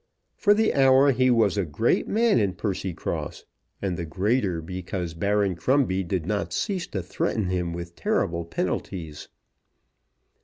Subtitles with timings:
[0.35, 3.45] For the hour he was a great man in Percycross,
[3.83, 9.27] and the greater because Baron Crumbie did not cease to threaten him with terrible penalties.